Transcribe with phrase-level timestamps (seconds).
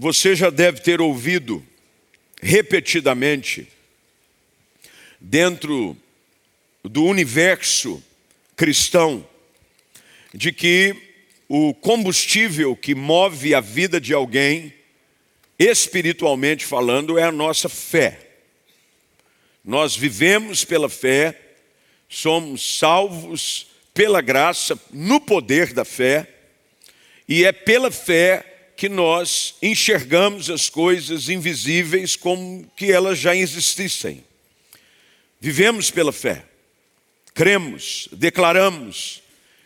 [0.00, 1.62] você já deve ter ouvido
[2.40, 3.68] repetidamente,
[5.20, 5.94] dentro
[6.82, 8.02] do universo
[8.56, 9.28] cristão,
[10.32, 10.96] de que
[11.46, 14.72] o combustível que move a vida de alguém,
[15.58, 18.26] espiritualmente falando, é a nossa fé.
[19.62, 21.38] Nós vivemos pela fé,
[22.08, 26.26] somos salvos pela graça, no poder da fé,
[27.28, 28.49] e é pela fé
[28.80, 34.24] que nós enxergamos as coisas invisíveis como que elas já existissem.
[35.38, 36.46] Vivemos pela fé,
[37.34, 39.22] cremos, declaramos.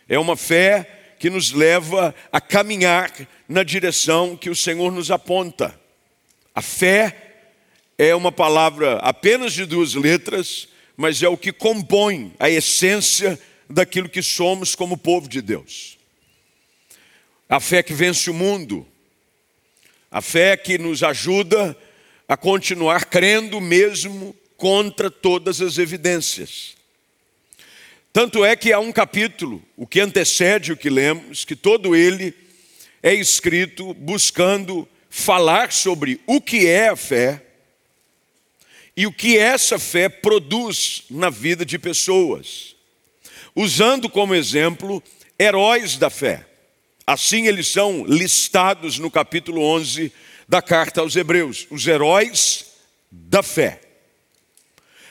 [0.09, 3.09] É uma fé que nos leva a caminhar
[3.47, 5.79] na direção que o Senhor nos aponta.
[6.53, 7.37] A fé
[7.97, 14.09] é uma palavra apenas de duas letras, mas é o que compõe a essência daquilo
[14.09, 15.97] que somos como povo de Deus.
[17.47, 18.85] A fé que vence o mundo,
[20.15, 21.77] a fé que nos ajuda
[22.25, 26.77] a continuar crendo mesmo contra todas as evidências.
[28.13, 32.33] Tanto é que há um capítulo, o que antecede o que lemos, que todo ele
[33.03, 37.43] é escrito buscando falar sobre o que é a fé
[38.95, 42.73] e o que essa fé produz na vida de pessoas,
[43.53, 45.03] usando como exemplo
[45.37, 46.54] heróis da fé.
[47.07, 50.11] Assim eles são listados no capítulo 11
[50.47, 52.65] da carta aos Hebreus, os heróis
[53.11, 53.79] da fé.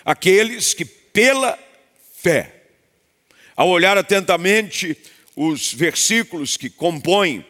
[0.05, 1.57] Aqueles que pela
[2.17, 2.63] fé,
[3.57, 4.97] ao olhar atentamente
[5.37, 7.47] os versículos que compõem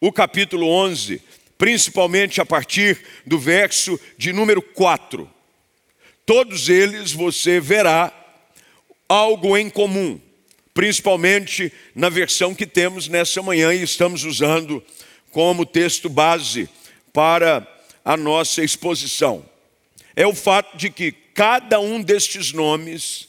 [0.00, 1.20] o capítulo 11,
[1.56, 5.28] principalmente a partir do verso de número 4,
[6.24, 8.12] todos eles você verá
[9.08, 10.20] algo em comum,
[10.74, 14.82] principalmente na versão que temos nessa manhã e estamos usando
[15.30, 16.68] como texto base
[17.12, 17.66] para
[18.04, 19.44] a nossa exposição.
[20.14, 23.28] É o fato de que cada um destes nomes,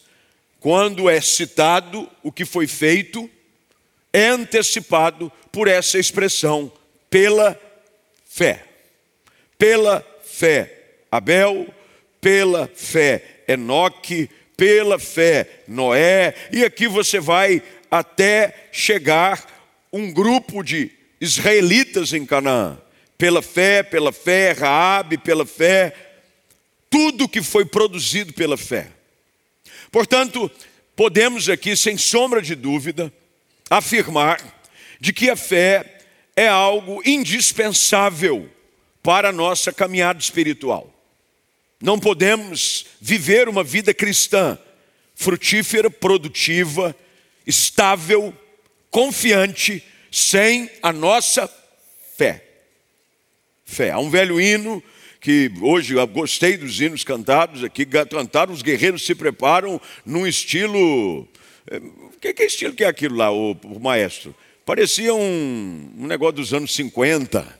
[0.60, 3.30] quando é citado o que foi feito,
[4.12, 6.72] é antecipado por essa expressão,
[7.10, 7.60] pela
[8.26, 8.66] fé.
[9.58, 10.76] Pela fé.
[11.12, 11.68] Abel,
[12.22, 19.48] pela fé Enoque, pela fé Noé, e aqui você vai até chegar
[19.92, 22.78] um grupo de israelitas em Canaã.
[23.18, 25.94] Pela fé, pela fé, Raabe, pela fé,
[26.90, 28.88] tudo que foi produzido pela fé.
[29.90, 30.52] Portanto,
[30.94, 33.12] podemos aqui, sem sombra de dúvida,
[33.70, 34.42] afirmar
[35.00, 36.02] de que a fé
[36.36, 38.50] é algo indispensável
[39.02, 40.99] para a nossa caminhada espiritual.
[41.82, 44.58] Não podemos viver uma vida cristã
[45.16, 46.96] frutífera, produtiva,
[47.46, 48.34] estável,
[48.90, 51.50] confiante, sem a nossa
[52.18, 52.46] fé.
[53.66, 53.92] Fé.
[53.92, 54.82] Há um velho hino
[55.20, 61.28] que hoje eu gostei dos hinos cantados aqui, cantaram, os guerreiros se preparam num estilo.
[61.70, 64.34] Eh, o que, que estilo que é aquilo lá, o, o maestro?
[64.66, 67.59] Parecia um, um negócio dos anos 50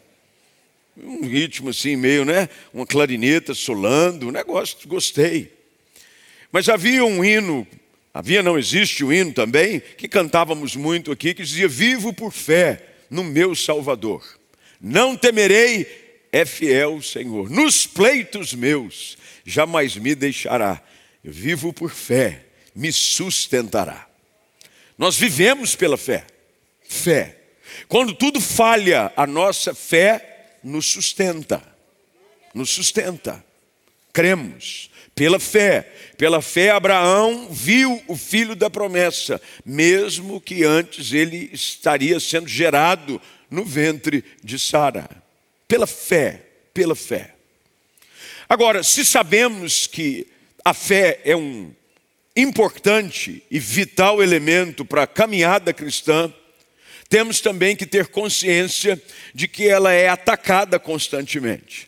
[1.04, 2.50] um ritmo assim, meio, né?
[2.74, 5.52] Uma clarineta solando, um negócio, gostei.
[6.52, 7.68] Mas havia um hino,
[8.14, 12.82] havia, não existe um hino também, que cantávamos muito aqui, que dizia: Vivo por fé
[13.10, 14.24] no meu Salvador.
[14.82, 15.88] Não temerei,
[16.32, 17.50] é fiel o Senhor.
[17.50, 20.82] Nos pleitos meus, jamais me deixará.
[21.24, 24.08] Eu vivo por fé, me sustentará.
[24.98, 26.26] Nós vivemos pela fé.
[26.84, 27.38] Fé.
[27.88, 30.29] Quando tudo falha, a nossa fé
[30.64, 31.62] nos sustenta.
[32.54, 33.44] Nos sustenta.
[34.14, 34.90] Cremos.
[35.16, 35.82] Pela fé.
[36.18, 43.22] Pela fé, Abraão viu o filho da promessa, mesmo que antes ele estaria sendo gerado
[43.50, 45.10] no ventre de Sara.
[45.68, 46.46] Pela fé.
[46.74, 47.36] Pela fé.
[48.48, 50.28] Agora, se sabemos que
[50.66, 51.72] a fé é um
[52.36, 56.34] importante e vital elemento para a caminhada cristã,
[57.10, 59.02] temos também que ter consciência
[59.34, 61.88] de que ela é atacada constantemente.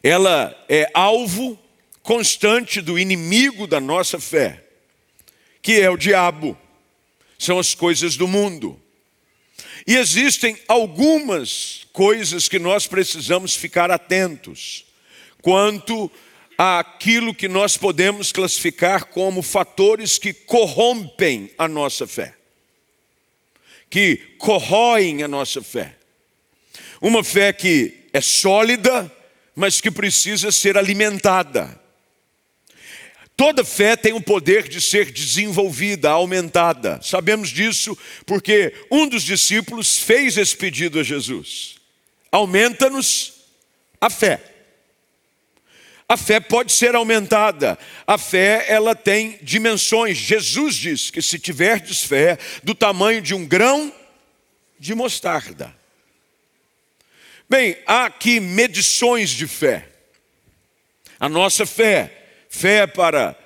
[0.00, 1.58] Ela é alvo
[2.00, 4.62] constante do inimigo da nossa fé,
[5.60, 6.56] que é o diabo,
[7.36, 8.80] são as coisas do mundo.
[9.86, 14.86] E existem algumas coisas que nós precisamos ficar atentos
[15.42, 16.10] quanto
[16.56, 22.34] àquilo que nós podemos classificar como fatores que corrompem a nossa fé
[23.94, 25.94] que corroem a nossa fé.
[27.00, 29.08] Uma fé que é sólida,
[29.54, 31.80] mas que precisa ser alimentada.
[33.36, 36.98] Toda fé tem o poder de ser desenvolvida, aumentada.
[37.04, 37.96] Sabemos disso
[38.26, 41.76] porque um dos discípulos fez esse pedido a Jesus.
[42.32, 43.44] aumenta-nos
[44.00, 44.53] a fé.
[46.08, 47.78] A fé pode ser aumentada.
[48.06, 50.18] A fé, ela tem dimensões.
[50.18, 53.92] Jesus diz que se tiverdes fé do tamanho de um grão
[54.78, 55.74] de mostarda.
[57.48, 59.88] Bem, há aqui medições de fé.
[61.18, 62.12] A nossa fé,
[62.50, 63.36] fé para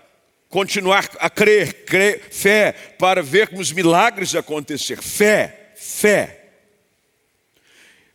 [0.49, 6.47] continuar a crer, crer, fé para vermos milagres acontecer, fé, fé.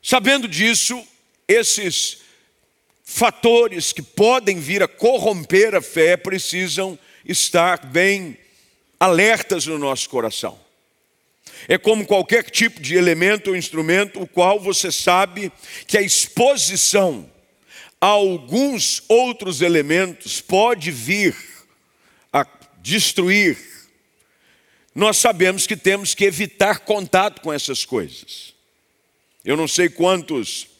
[0.01, 1.01] Sabendo disso,
[1.47, 2.22] esses
[3.13, 8.35] fatores que podem vir a corromper a fé precisam estar bem
[8.99, 10.59] alertas no nosso coração.
[11.67, 15.51] É como qualquer tipo de elemento ou instrumento, o qual você sabe
[15.85, 17.29] que a exposição
[18.01, 21.35] a alguns outros elementos pode vir
[22.33, 22.47] a
[22.81, 23.57] destruir.
[24.95, 28.55] Nós sabemos que temos que evitar contato com essas coisas.
[29.45, 30.72] Eu não sei quantos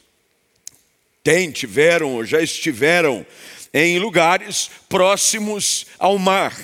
[1.24, 3.26] têm, tiveram ou já estiveram
[3.72, 6.54] em lugares próximos ao mar.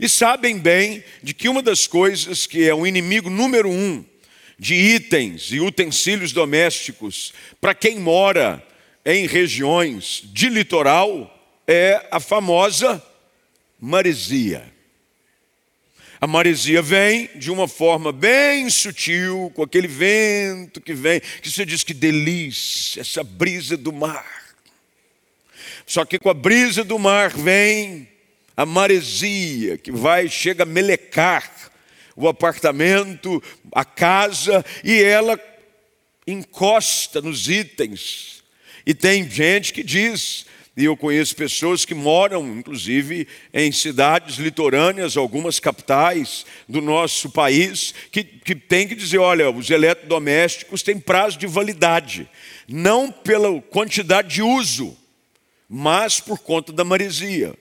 [0.00, 4.04] E sabem bem de que uma das coisas que é o inimigo número um
[4.58, 8.64] de itens e utensílios domésticos para quem mora
[9.04, 11.32] em regiões de litoral
[11.66, 13.02] é a famosa
[13.78, 14.77] maresia.
[16.20, 21.64] A maresia vem de uma forma bem sutil, com aquele vento que vem, que você
[21.64, 24.26] diz que delícia, essa brisa do mar.
[25.86, 28.08] Só que com a brisa do mar vem
[28.56, 31.70] a maresia, que vai, chega a melecar
[32.16, 33.40] o apartamento,
[33.72, 35.38] a casa, e ela
[36.26, 38.42] encosta nos itens.
[38.84, 40.46] E tem gente que diz
[40.78, 47.92] e eu conheço pessoas que moram, inclusive, em cidades litorâneas, algumas capitais do nosso país,
[48.12, 52.30] que, que tem que dizer: olha, os eletrodomésticos têm prazo de validade,
[52.68, 54.96] não pela quantidade de uso,
[55.68, 57.56] mas por conta da maresia.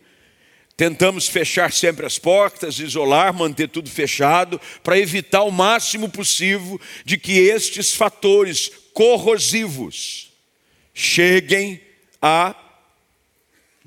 [0.77, 7.17] Tentamos fechar sempre as portas, isolar, manter tudo fechado, para evitar o máximo possível de
[7.17, 10.31] que estes fatores corrosivos
[10.93, 11.81] cheguem
[12.21, 12.66] a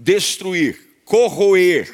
[0.01, 1.93] destruir, corroer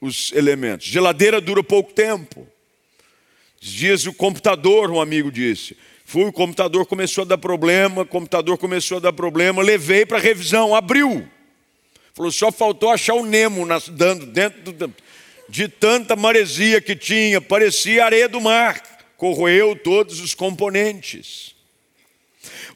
[0.00, 0.86] os elementos.
[0.86, 2.46] Geladeira dura pouco tempo.
[3.58, 5.76] Dias o computador, um amigo disse.
[6.04, 10.18] Fui, o computador começou a dar problema, o computador começou a dar problema, levei para
[10.18, 11.26] revisão, abriu.
[12.12, 14.94] Falou, só faltou achar o Nemo dando dentro do,
[15.48, 18.82] de tanta maresia que tinha, parecia areia do mar,
[19.16, 21.54] corroeu todos os componentes.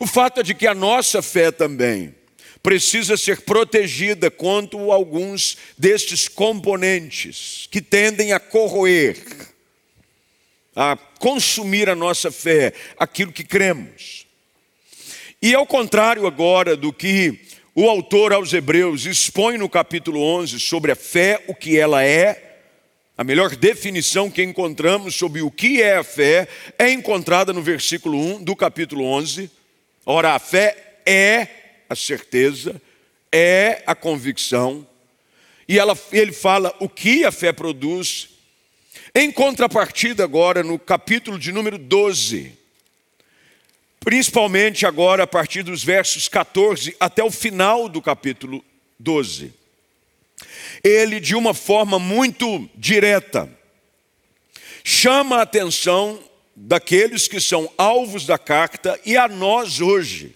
[0.00, 2.14] O fato é de que a nossa fé também
[2.68, 9.16] precisa ser protegida contra alguns destes componentes que tendem a corroer,
[10.76, 14.26] a consumir a nossa fé, aquilo que cremos.
[15.40, 17.40] E ao contrário agora do que
[17.74, 22.58] o autor aos Hebreus expõe no capítulo 11 sobre a fé, o que ela é,
[23.16, 26.46] a melhor definição que encontramos sobre o que é a fé
[26.78, 29.50] é encontrada no versículo 1 do capítulo 11.
[30.04, 31.57] Ora, a fé é
[31.88, 32.80] a certeza,
[33.32, 34.86] é a convicção,
[35.68, 38.30] e ela, ele fala o que a fé produz.
[39.14, 42.52] Em contrapartida, agora, no capítulo de número 12,
[44.00, 48.64] principalmente agora a partir dos versos 14 até o final do capítulo
[48.98, 49.52] 12,
[50.82, 53.50] ele, de uma forma muito direta,
[54.82, 56.18] chama a atenção
[56.56, 60.34] daqueles que são alvos da carta e a nós hoje,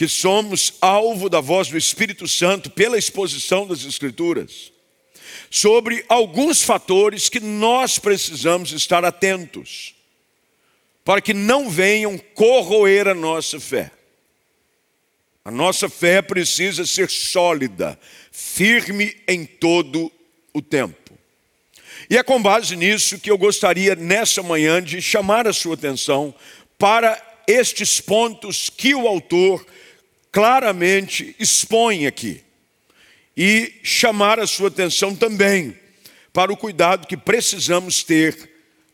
[0.00, 4.72] que somos alvo da voz do Espírito Santo pela exposição das Escrituras,
[5.50, 9.94] sobre alguns fatores que nós precisamos estar atentos,
[11.04, 13.90] para que não venham corroer a nossa fé.
[15.44, 18.00] A nossa fé precisa ser sólida,
[18.32, 20.10] firme em todo
[20.54, 21.12] o tempo.
[22.08, 26.34] E é com base nisso que eu gostaria, nessa manhã, de chamar a sua atenção
[26.78, 29.62] para estes pontos que o autor
[30.32, 32.42] claramente expõe aqui.
[33.36, 35.78] E chamar a sua atenção também
[36.32, 38.50] para o cuidado que precisamos ter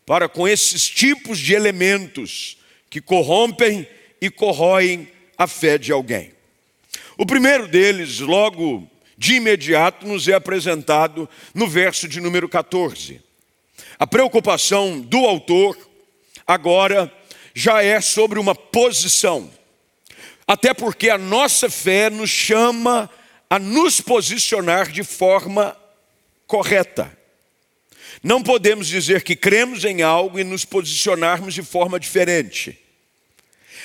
[0.07, 3.87] para com esses tipos de elementos que corrompem
[4.21, 6.33] e corroem a fé de alguém.
[7.19, 8.89] O primeiro deles, logo
[9.19, 13.21] de imediato, nos é apresentado no verso de número 14.
[13.99, 15.77] A preocupação do autor
[16.47, 17.13] agora
[17.55, 19.51] já é sobre uma posição.
[20.47, 23.11] Até porque a nossa fé nos chama
[23.51, 25.77] a nos posicionar de forma
[26.47, 27.17] correta.
[28.23, 32.79] Não podemos dizer que cremos em algo e nos posicionarmos de forma diferente.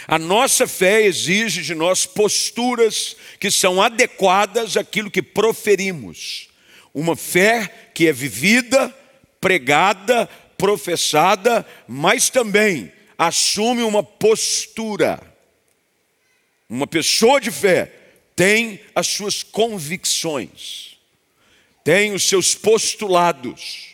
[0.07, 6.49] A nossa fé exige de nós posturas que são adequadas àquilo que proferimos.
[6.93, 8.93] Uma fé que é vivida,
[9.39, 10.27] pregada,
[10.57, 15.30] professada, mas também assume uma postura.
[16.71, 17.91] Uma pessoa de fé
[18.33, 20.97] tem as suas convicções,
[21.83, 23.87] tem os seus postulados,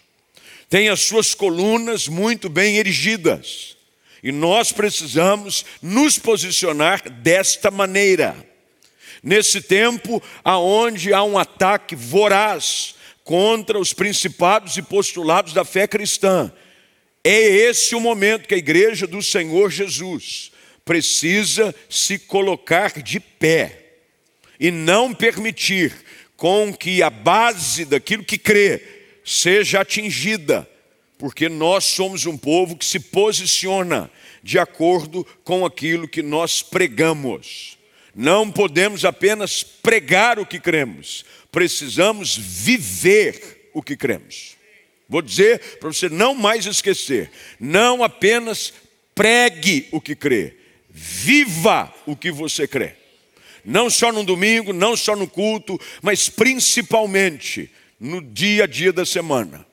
[0.69, 3.75] tem as suas colunas muito bem erigidas.
[4.21, 8.35] E nós precisamos nos posicionar desta maneira.
[9.23, 12.93] Nesse tempo aonde há um ataque voraz
[13.23, 16.53] contra os principados e postulados da fé cristã,
[17.23, 20.51] é esse o momento que a igreja do Senhor Jesus
[20.87, 23.97] precisa se colocar de pé
[24.57, 25.93] e não permitir
[26.37, 28.81] com que a base daquilo que crê
[29.23, 30.67] seja atingida,
[31.17, 34.09] porque nós somos um povo que se posiciona
[34.41, 37.77] de acordo com aquilo que nós pregamos.
[38.15, 44.55] Não podemos apenas pregar o que cremos, precisamos viver o que cremos.
[45.09, 47.29] Vou dizer para você não mais esquecer:
[47.59, 48.73] não apenas
[49.13, 50.56] pregue o que crê,
[50.99, 52.95] viva o que você crê.
[53.63, 59.05] Não só no domingo, não só no culto, mas principalmente no dia a dia da
[59.05, 59.63] semana.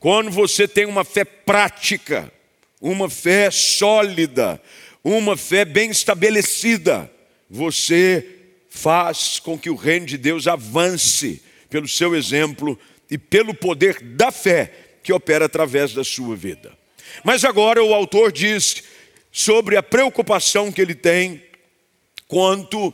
[0.00, 2.32] Quando você tem uma fé prática,
[2.80, 4.60] uma fé sólida,
[5.04, 7.08] uma fé bem estabelecida,
[7.48, 8.26] você
[8.68, 12.76] faz com que o reino de Deus avance pelo seu exemplo
[13.08, 16.72] e pelo poder da fé que opera através da sua vida.
[17.22, 18.82] Mas agora o autor diz
[19.36, 21.42] sobre a preocupação que ele tem
[22.26, 22.92] quanto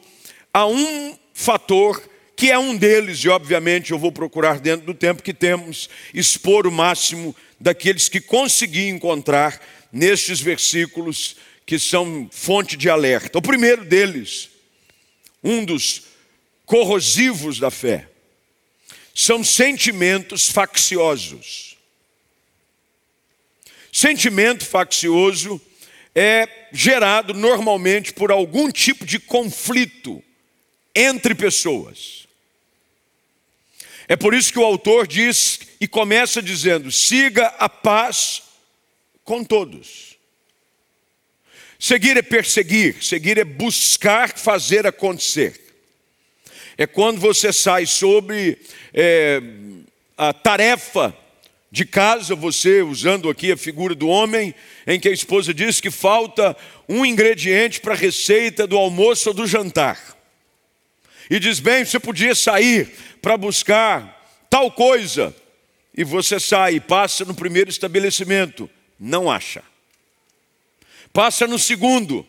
[0.52, 2.02] a um fator
[2.34, 6.66] que é um deles, e obviamente eu vou procurar dentro do tempo que temos, expor
[6.66, 13.38] o máximo daqueles que consegui encontrar nestes versículos que são fonte de alerta.
[13.38, 14.50] O primeiro deles,
[15.44, 16.08] um dos
[16.66, 18.08] corrosivos da fé,
[19.14, 21.76] são sentimentos facciosos.
[23.92, 25.60] Sentimento faccioso
[26.14, 30.22] é gerado normalmente por algum tipo de conflito
[30.94, 32.26] entre pessoas.
[34.08, 38.42] É por isso que o autor diz e começa dizendo: siga a paz
[39.24, 40.18] com todos.
[41.78, 45.60] Seguir é perseguir, seguir é buscar fazer acontecer.
[46.78, 48.58] É quando você sai sobre
[48.94, 49.40] é,
[50.16, 51.16] a tarefa
[51.72, 54.54] de casa, você usando aqui a figura do homem,
[54.86, 56.54] em que a esposa diz que falta
[56.86, 59.98] um ingrediente para a receita do almoço ou do jantar.
[61.30, 65.34] E diz: bem, você podia sair para buscar tal coisa.
[65.96, 68.68] E você sai passa no primeiro estabelecimento,
[69.00, 69.62] não acha.
[71.10, 72.26] Passa no segundo,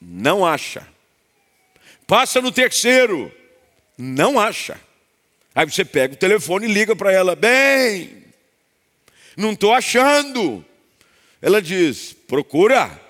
[0.00, 0.86] não acha.
[2.06, 3.32] Passa no terceiro,
[3.98, 4.80] não acha.
[5.54, 8.19] Aí você pega o telefone e liga para ela: bem,
[9.40, 10.64] não estou achando.
[11.42, 13.00] Ela diz: procura.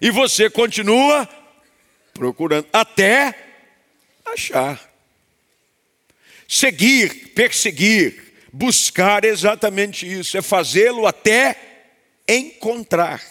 [0.00, 1.28] E você continua
[2.12, 3.34] procurando até
[4.24, 4.90] achar.
[6.48, 8.20] Seguir, perseguir,
[8.52, 11.56] buscar exatamente isso, é fazê-lo até
[12.28, 13.22] encontrar.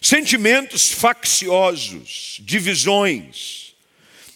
[0.00, 3.74] Sentimentos facciosos, divisões,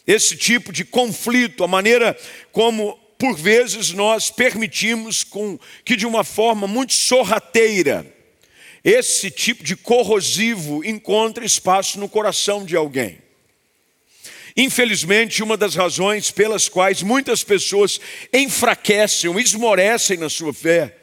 [0.07, 2.19] esse tipo de conflito, a maneira
[2.53, 8.07] como por vezes nós permitimos com que de uma forma muito sorrateira
[8.83, 13.19] esse tipo de corrosivo encontre espaço no coração de alguém.
[14.57, 18.01] Infelizmente, uma das razões pelas quais muitas pessoas
[18.33, 20.97] enfraquecem, esmorecem na sua fé,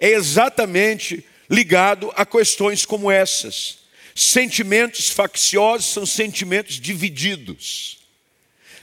[0.00, 3.80] é exatamente ligado a questões como essas.
[4.14, 7.97] Sentimentos facciosos são sentimentos divididos.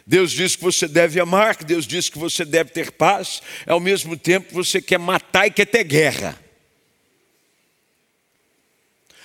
[0.06, 4.16] Deus diz que você deve amar, Deus diz que você deve ter paz, ao mesmo
[4.16, 6.40] tempo você quer matar e quer ter guerra.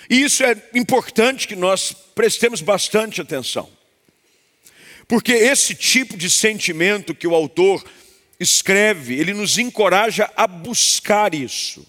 [0.09, 3.69] E isso é importante que nós prestemos bastante atenção.
[5.07, 7.83] Porque esse tipo de sentimento que o autor
[8.39, 11.85] escreve, ele nos encoraja a buscar isso,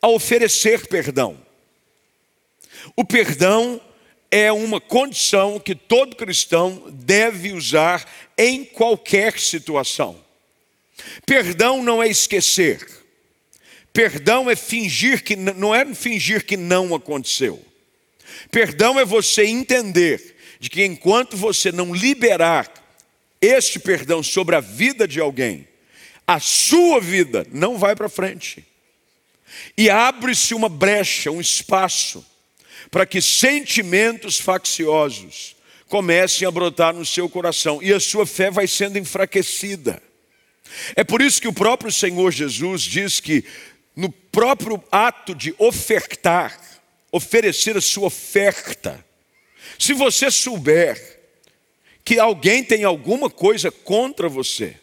[0.00, 1.36] a oferecer perdão.
[2.96, 3.80] O perdão
[4.32, 10.18] é uma condição que todo cristão deve usar em qualquer situação.
[11.26, 12.88] Perdão não é esquecer.
[13.92, 17.62] Perdão é fingir que não é fingir que não aconteceu.
[18.50, 22.72] Perdão é você entender de que enquanto você não liberar
[23.38, 25.68] este perdão sobre a vida de alguém,
[26.26, 28.64] a sua vida não vai para frente.
[29.76, 32.24] E abre-se uma brecha, um espaço
[32.90, 35.56] para que sentimentos facciosos
[35.88, 40.02] comecem a brotar no seu coração e a sua fé vai sendo enfraquecida.
[40.96, 43.44] É por isso que o próprio Senhor Jesus diz que
[43.94, 46.58] no próprio ato de ofertar,
[47.10, 49.04] oferecer a sua oferta,
[49.78, 51.20] se você souber
[52.04, 54.76] que alguém tem alguma coisa contra você,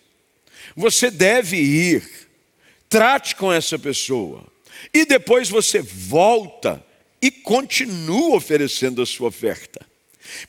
[0.76, 2.08] você deve ir,
[2.88, 4.46] trate com essa pessoa,
[4.94, 6.84] e depois você volta
[7.22, 9.86] e continua oferecendo a sua oferta.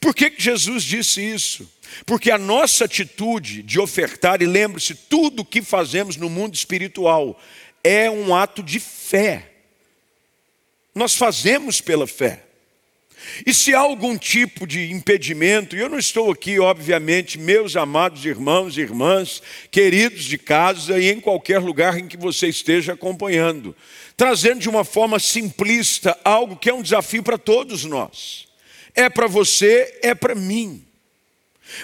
[0.01, 1.71] Por que, Jesus disse isso?
[2.07, 7.41] Porque a nossa atitude de ofertar, e lembre-se, tudo que fazemos no mundo espiritual
[7.83, 9.51] é um ato de fé.
[10.95, 12.45] Nós fazemos pela fé.
[13.45, 18.25] E se há algum tipo de impedimento, e eu não estou aqui, obviamente, meus amados
[18.25, 23.77] irmãos e irmãs, queridos de casa e em qualquer lugar em que você esteja acompanhando,
[24.21, 28.49] trazendo de uma forma simplista algo que é um desafio para todos nós.
[28.95, 30.85] É para você, é para mim.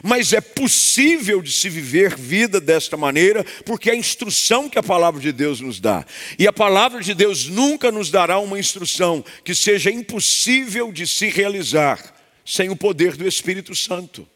[0.03, 4.83] Mas é possível de se viver vida desta maneira, porque é a instrução que a
[4.83, 6.05] palavra de Deus nos dá.
[6.39, 11.31] E a palavra de Deus nunca nos dará uma instrução que seja impossível de se
[11.31, 12.15] realizar
[12.45, 14.29] sem o poder do Espírito Santo.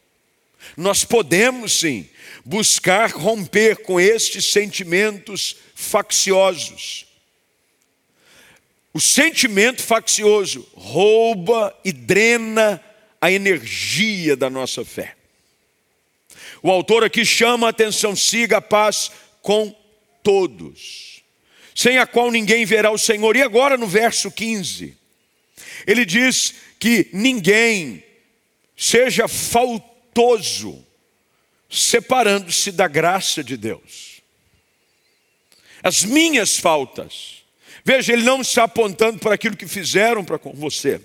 [0.75, 2.09] Nós podemos sim
[2.43, 7.10] buscar romper com estes sentimentos facciosos.
[8.93, 12.83] O sentimento faccioso rouba e drena
[13.21, 15.15] a energia da nossa fé.
[16.61, 19.75] O autor aqui chama a atenção: siga a paz com
[20.21, 21.23] todos,
[21.73, 23.35] sem a qual ninguém verá o Senhor.
[23.35, 24.97] E agora no verso 15,
[25.87, 28.03] ele diz que ninguém
[28.75, 30.85] seja faltoso,
[31.69, 34.21] separando-se da graça de Deus.
[35.83, 37.40] As minhas faltas,
[37.83, 41.01] veja, ele não está apontando para aquilo que fizeram para com você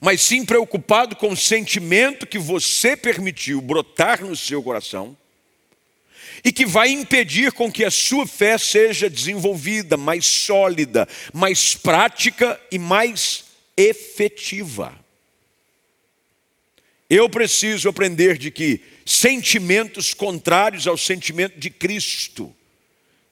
[0.00, 5.16] mas sim preocupado com o sentimento que você permitiu brotar no seu coração
[6.42, 12.58] e que vai impedir com que a sua fé seja desenvolvida, mais sólida, mais prática
[12.70, 13.44] e mais
[13.76, 14.98] efetiva.
[17.08, 22.54] Eu preciso aprender de que sentimentos contrários ao sentimento de Cristo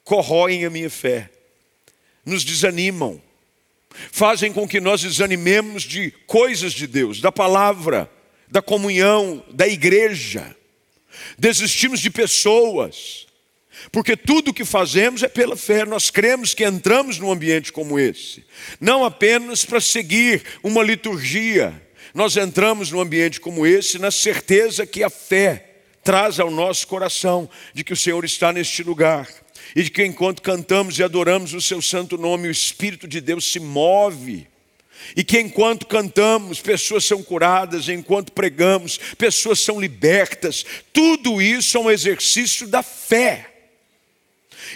[0.04, 1.30] corroem a minha fé,
[2.28, 3.20] nos desanimam,
[4.12, 8.10] fazem com que nós desanimemos de coisas de Deus, da palavra,
[8.48, 10.54] da comunhão, da igreja.
[11.38, 13.26] Desistimos de pessoas,
[13.90, 15.84] porque tudo o que fazemos é pela fé.
[15.84, 18.44] Nós cremos que entramos num ambiente como esse,
[18.80, 21.82] não apenas para seguir uma liturgia.
[22.14, 25.64] Nós entramos num ambiente como esse na certeza que a fé
[26.02, 29.28] traz ao nosso coração de que o Senhor está neste lugar
[29.74, 33.50] e de que enquanto cantamos e adoramos o seu santo nome, o Espírito de Deus
[33.50, 34.46] se move.
[35.16, 40.64] E que enquanto cantamos, pessoas são curadas, enquanto pregamos, pessoas são libertas.
[40.92, 43.54] Tudo isso é um exercício da fé.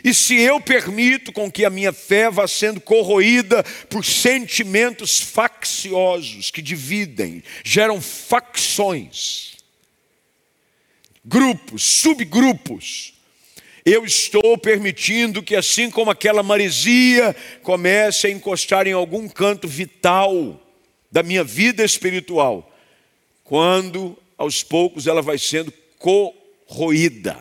[0.02, 6.50] E se eu permito com que a minha fé vá sendo corroída por sentimentos facciosos
[6.50, 9.56] que dividem, geram facções,
[11.24, 13.11] grupos, subgrupos,
[13.84, 20.60] eu estou permitindo que, assim como aquela maresia comece a encostar em algum canto vital
[21.10, 22.70] da minha vida espiritual,
[23.42, 27.38] quando aos poucos ela vai sendo corroída.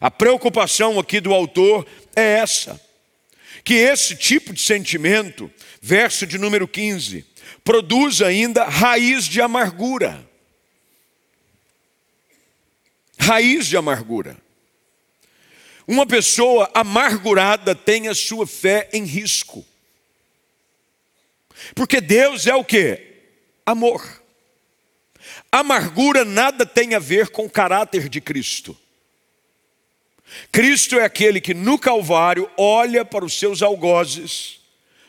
[0.00, 1.86] A preocupação aqui do autor
[2.16, 2.80] é essa:
[3.62, 7.24] que esse tipo de sentimento, verso de número 15,
[7.62, 10.28] produz ainda raiz de amargura.
[13.18, 14.43] Raiz de amargura.
[15.86, 19.64] Uma pessoa amargurada tem a sua fé em risco.
[21.74, 23.00] Porque Deus é o que?
[23.64, 24.22] Amor.
[25.52, 28.76] Amargura nada tem a ver com o caráter de Cristo.
[30.50, 34.60] Cristo é aquele que no Calvário olha para os seus algozes,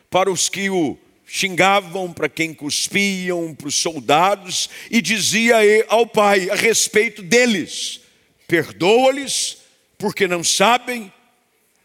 [0.09, 5.57] para os que o xingavam, para quem cuspiam, para os soldados, e dizia
[5.87, 8.01] ao Pai a respeito deles:
[8.47, 9.57] perdoa-lhes,
[10.05, 11.11] porque não sabem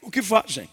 [0.02, 0.68] o que fazem.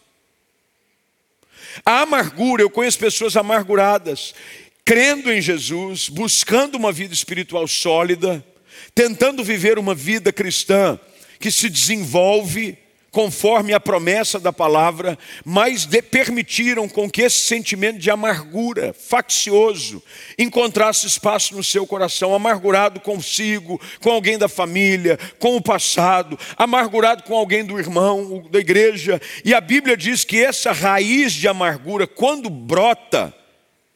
[1.86, 4.36] A amargura, eu conheço pessoas amarguradas,
[4.84, 8.46] crendo em Jesus, buscando uma vida espiritual sólida,
[8.94, 11.00] tentando viver uma vida cristã
[11.40, 12.78] que se desenvolve
[13.18, 20.04] conforme a promessa da palavra, mas de, permitiram com que esse sentimento de amargura, faccioso,
[20.38, 27.24] encontrasse espaço no seu coração, amargurado consigo, com alguém da família, com o passado, amargurado
[27.24, 29.20] com alguém do irmão, da igreja.
[29.44, 33.34] E a Bíblia diz que essa raiz de amargura, quando brota,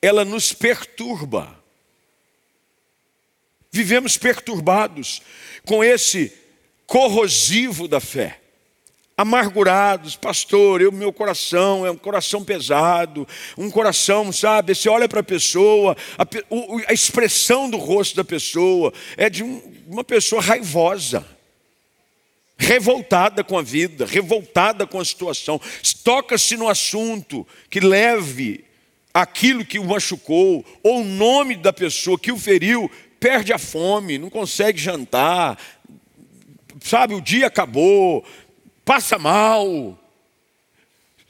[0.02, 1.56] ela nos perturba.
[3.72, 5.22] Vivemos perturbados
[5.64, 6.34] com esse
[6.88, 8.41] corrosivo da fé.
[9.18, 14.74] Amargurados, pastor, eu, meu coração é um coração pesado, um coração, sabe?
[14.74, 15.96] Você olha para a pessoa,
[16.88, 21.26] a, expressão do rosto da pessoa é de um, uma pessoa raivosa,
[22.58, 25.60] revoltada com a vida, revoltada com a situação.
[26.04, 28.66] Toca-se no assunto que leve
[29.14, 34.18] aquilo que o machucou, ou o nome da pessoa que o feriu, perde a fome,
[34.18, 35.60] não consegue jantar,
[36.82, 38.26] sabe, o dia acabou,
[38.86, 39.98] passa mal.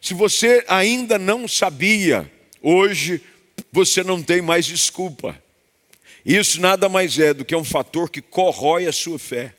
[0.02, 3.22] Se você ainda não sabia, hoje
[3.72, 5.42] você não tem mais desculpa.
[6.26, 9.56] Isso nada mais é do que um fator que corrói a sua fé.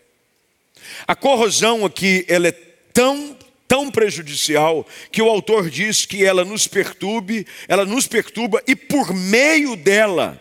[1.06, 3.36] A corrosão aqui, ela é tão,
[3.68, 9.14] tão prejudicial que o autor diz que ela nos perturbe, ela nos perturba e por
[9.14, 10.40] meio dela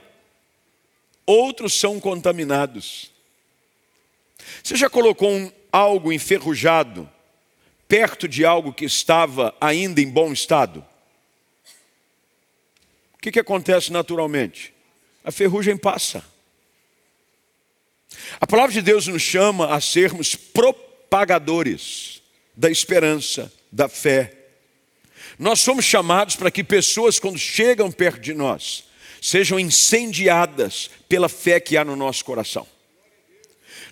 [1.25, 3.11] outros são contaminados.
[4.63, 7.09] Você já colocou um, algo enferrujado
[7.91, 10.79] perto de algo que estava ainda em bom estado?
[13.13, 14.73] O que, que acontece naturalmente?
[15.25, 16.23] A ferrugem passa.
[18.39, 22.21] A palavra de Deus nos chama a sermos propagadores
[22.55, 24.37] da esperança, da fé.
[25.37, 28.85] Nós somos chamados para que pessoas, quando chegam perto de nós,
[29.21, 32.65] sejam incendiadas pela fé que há no nosso coração.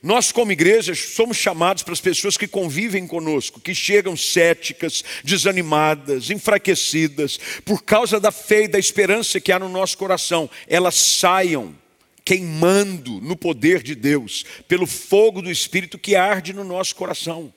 [0.02, 6.30] Nós, como igreja, somos chamados para as pessoas que convivem conosco, que chegam céticas, desanimadas,
[6.30, 11.76] enfraquecidas, por causa da fé e da esperança que há no nosso coração, elas saiam
[12.24, 17.52] queimando no poder de Deus, pelo fogo do Espírito que arde no nosso coração.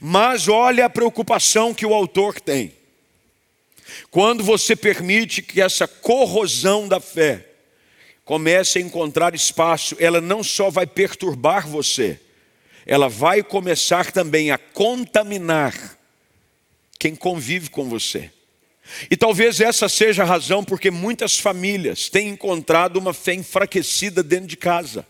[0.00, 2.72] Mas olha a preocupação que o autor tem.
[4.10, 7.47] Quando você permite que essa corrosão da fé
[8.28, 12.20] comece a encontrar espaço, ela não só vai perturbar você,
[12.84, 15.98] ela vai começar também a contaminar
[16.98, 18.30] quem convive com você.
[19.10, 24.48] E talvez essa seja a razão porque muitas famílias têm encontrado uma fé enfraquecida dentro
[24.48, 25.06] de casa.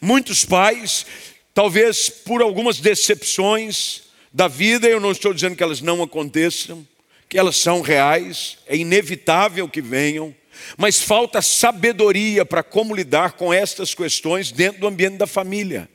[0.00, 1.04] Muitos pais,
[1.52, 6.86] talvez por algumas decepções da vida, eu não estou dizendo que elas não aconteçam,
[7.28, 10.34] que elas são reais, é inevitável que venham,
[10.76, 15.88] mas falta sabedoria para como lidar com estas questões dentro do ambiente da família.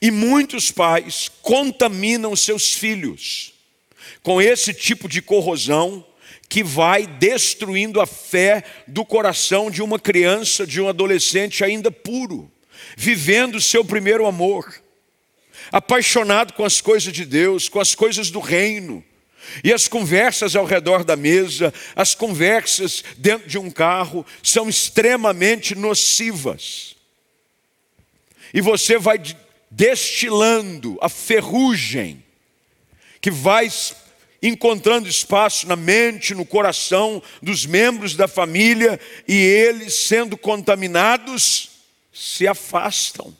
[0.00, 3.54] E muitos pais contaminam seus filhos
[4.22, 6.04] com esse tipo de corrosão
[6.48, 12.50] que vai destruindo a fé do coração de uma criança, de um adolescente ainda puro,
[12.96, 14.82] vivendo o seu primeiro amor,
[15.70, 19.04] apaixonado com as coisas de Deus, com as coisas do reino
[19.62, 25.74] e as conversas ao redor da mesa, as conversas dentro de um carro, são extremamente
[25.74, 26.96] nocivas.
[28.52, 29.20] E você vai
[29.70, 32.24] destilando a ferrugem,
[33.20, 33.70] que vai
[34.42, 41.70] encontrando espaço na mente, no coração dos membros da família, e eles, sendo contaminados,
[42.12, 43.36] se afastam.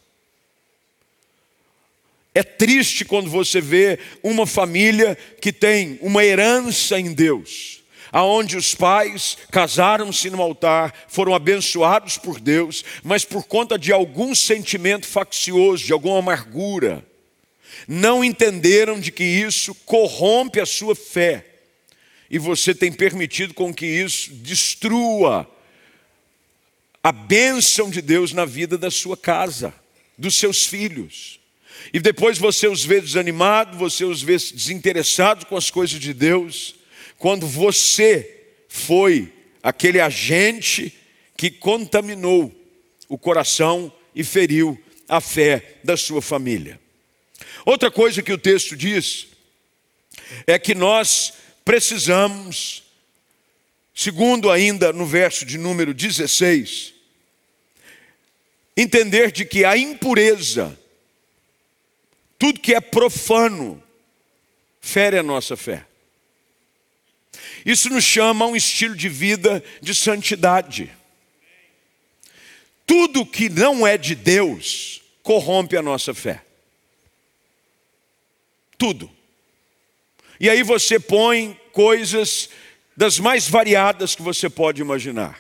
[2.35, 8.73] É triste quando você vê uma família que tem uma herança em Deus, aonde os
[8.75, 15.85] pais casaram-se no altar, foram abençoados por Deus, mas por conta de algum sentimento faccioso,
[15.85, 17.05] de alguma amargura,
[17.89, 21.47] não entenderam de que isso corrompe a sua fé.
[22.31, 25.51] E você tem permitido com que isso destrua
[27.03, 29.75] a bênção de Deus na vida da sua casa,
[30.17, 31.40] dos seus filhos.
[31.93, 36.75] E depois você os vê desanimados, você os vê desinteressados com as coisas de Deus,
[37.19, 40.95] quando você foi aquele agente
[41.37, 42.55] que contaminou
[43.09, 46.81] o coração e feriu a fé da sua família.
[47.65, 49.27] Outra coisa que o texto diz
[50.47, 51.33] é que nós
[51.65, 52.85] precisamos,
[53.95, 56.95] segundo ainda no verso de número 16,
[58.77, 60.79] entender de que a impureza
[62.41, 63.83] tudo que é profano
[64.81, 65.85] fere a nossa fé.
[67.67, 70.91] Isso nos chama a um estilo de vida de santidade.
[72.87, 76.43] Tudo que não é de Deus corrompe a nossa fé.
[78.79, 79.11] Tudo.
[80.41, 82.49] E aí você põe coisas
[82.97, 85.39] das mais variadas que você pode imaginar.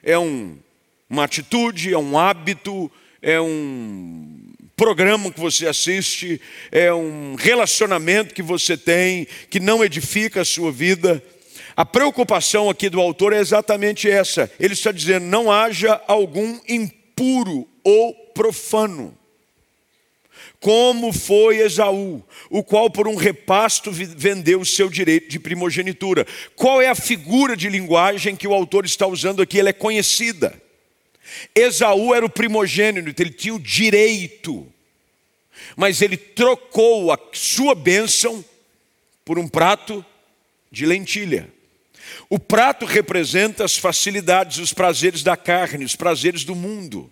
[0.00, 0.56] É um,
[1.10, 2.88] uma atitude, é um hábito,
[3.20, 10.40] é um programa que você assiste, é um relacionamento que você tem que não edifica
[10.42, 11.22] a sua vida.
[11.76, 14.50] A preocupação aqui do autor é exatamente essa.
[14.58, 19.16] Ele está dizendo: não haja algum impuro ou profano
[20.62, 26.24] como foi Esaú, o qual por um repasto vendeu o seu direito de primogenitura.
[26.54, 29.58] Qual é a figura de linguagem que o autor está usando aqui?
[29.58, 30.61] Ela é conhecida.
[31.54, 34.66] Esaú era o primogênito, ele tinha o direito,
[35.76, 38.44] mas ele trocou a sua bênção
[39.24, 40.04] por um prato
[40.70, 41.48] de lentilha.
[42.28, 47.10] O prato representa as facilidades, os prazeres da carne, os prazeres do mundo.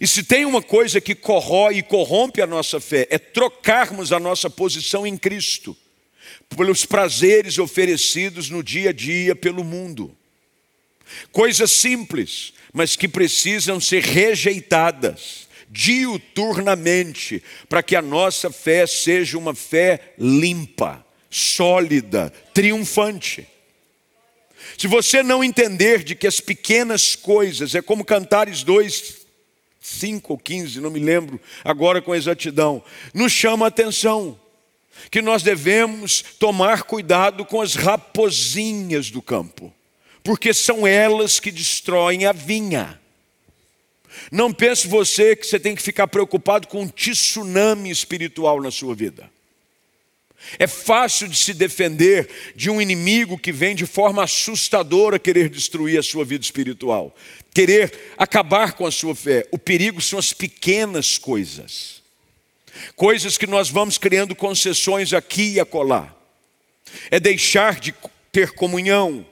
[0.00, 4.20] E se tem uma coisa que corrói e corrompe a nossa fé, é trocarmos a
[4.20, 5.76] nossa posição em Cristo
[6.56, 10.14] pelos prazeres oferecidos no dia a dia pelo mundo.
[11.30, 19.54] Coisas simples, mas que precisam ser rejeitadas diuturnamente, para que a nossa fé seja uma
[19.54, 23.46] fé limpa, sólida, triunfante.
[24.76, 29.22] Se você não entender de que as pequenas coisas, é como Cantares 2,
[29.80, 32.82] 5 ou 15, não me lembro agora com exatidão,
[33.12, 34.38] nos chama a atenção
[35.10, 39.72] que nós devemos tomar cuidado com as raposinhas do campo,
[40.22, 43.00] porque são elas que destroem a vinha.
[44.30, 48.94] Não pense você que você tem que ficar preocupado com um tsunami espiritual na sua
[48.94, 49.30] vida.
[50.58, 55.98] É fácil de se defender de um inimigo que vem de forma assustadora querer destruir
[55.98, 57.14] a sua vida espiritual,
[57.54, 59.46] querer acabar com a sua fé.
[59.50, 62.02] O perigo são as pequenas coisas,
[62.96, 66.14] coisas que nós vamos criando concessões aqui e acolá.
[67.10, 67.94] É deixar de
[68.32, 69.24] ter comunhão,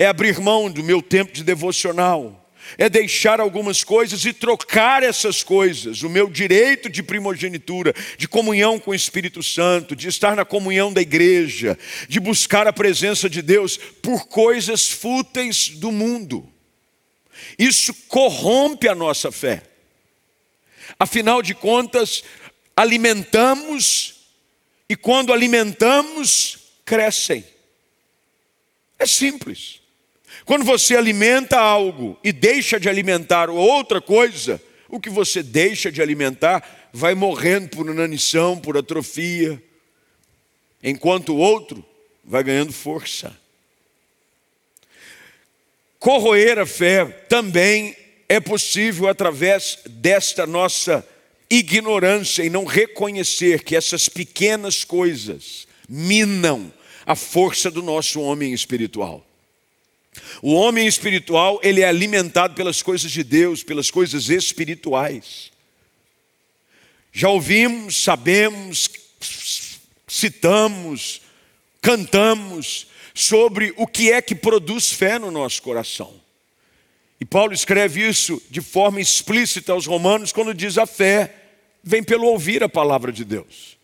[0.00, 5.42] é abrir mão do meu tempo de devocional, é deixar algumas coisas e trocar essas
[5.42, 10.42] coisas, o meu direito de primogenitura, de comunhão com o Espírito Santo, de estar na
[10.42, 16.50] comunhão da igreja, de buscar a presença de Deus, por coisas fúteis do mundo.
[17.58, 19.62] Isso corrompe a nossa fé.
[20.98, 22.24] Afinal de contas,
[22.74, 24.14] alimentamos
[24.88, 27.44] e quando alimentamos, crescem.
[28.98, 29.80] É simples.
[30.44, 36.02] Quando você alimenta algo e deixa de alimentar outra coisa, o que você deixa de
[36.02, 39.62] alimentar vai morrendo por inanição, por atrofia,
[40.82, 41.84] enquanto o outro
[42.24, 43.36] vai ganhando força.
[45.98, 47.94] Corroer a fé também
[48.28, 51.06] é possível através desta nossa
[51.50, 56.72] ignorância e não reconhecer que essas pequenas coisas minam
[57.04, 59.26] a força do nosso homem espiritual.
[60.42, 65.50] O homem espiritual, ele é alimentado pelas coisas de Deus, pelas coisas espirituais.
[67.12, 68.88] Já ouvimos, sabemos,
[70.08, 71.22] citamos,
[71.80, 76.20] cantamos sobre o que é que produz fé no nosso coração.
[77.20, 81.34] E Paulo escreve isso de forma explícita aos Romanos quando diz: a fé
[81.82, 83.79] vem pelo ouvir a palavra de Deus.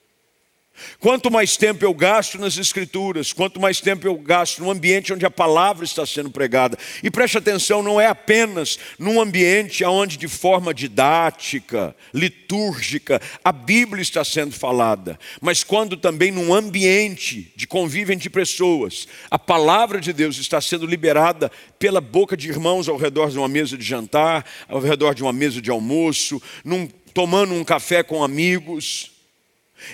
[0.98, 5.26] Quanto mais tempo eu gasto nas Escrituras, quanto mais tempo eu gasto no ambiente onde
[5.26, 6.78] a palavra está sendo pregada.
[7.02, 14.02] E preste atenção, não é apenas num ambiente onde, de forma didática, litúrgica, a Bíblia
[14.02, 20.12] está sendo falada, mas quando também num ambiente de convívio entre pessoas, a palavra de
[20.12, 24.44] Deus está sendo liberada pela boca de irmãos ao redor de uma mesa de jantar,
[24.68, 29.15] ao redor de uma mesa de almoço, num, tomando um café com amigos.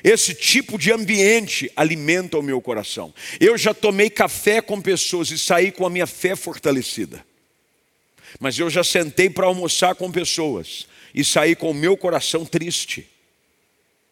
[0.03, 3.13] Esse tipo de ambiente alimenta o meu coração.
[3.41, 7.25] Eu já tomei café com pessoas e saí com a minha fé fortalecida.
[8.41, 13.07] Mas eu já sentei para almoçar com pessoas e saí com o meu coração triste,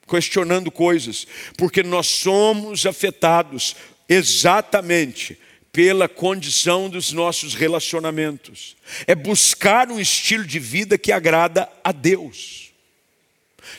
[0.06, 3.74] questionando coisas, porque nós somos afetados
[4.09, 5.38] exatamente
[5.72, 8.76] pela condição dos nossos relacionamentos.
[9.06, 12.69] É buscar um estilo de vida que agrada a Deus.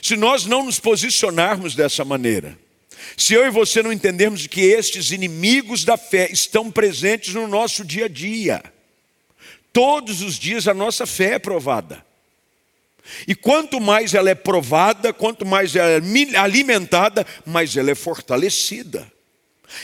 [0.01, 2.57] Se nós não nos posicionarmos dessa maneira,
[3.17, 7.83] se eu e você não entendermos que estes inimigos da fé estão presentes no nosso
[7.83, 8.63] dia a dia,
[9.73, 12.05] todos os dias a nossa fé é provada.
[13.27, 19.11] E quanto mais ela é provada, quanto mais ela é alimentada, mais ela é fortalecida.